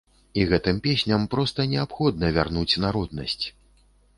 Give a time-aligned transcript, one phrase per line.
[0.39, 3.43] І гэтым песням проста неабходна вярнуць народнасць.